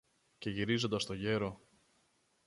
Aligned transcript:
Και 0.39 0.49
γυρίζοντας 0.49 1.01
στο 1.03 1.13
γέρο 1.13 1.59